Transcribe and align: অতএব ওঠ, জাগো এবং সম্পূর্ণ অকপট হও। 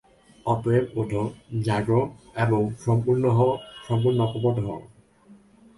অতএব 0.45 0.85
ওঠ, 0.95 1.11
জাগো 1.65 2.01
এবং 2.43 2.61
সম্পূর্ণ 2.85 3.23
অকপট 4.25 4.55
হও। 4.65 4.81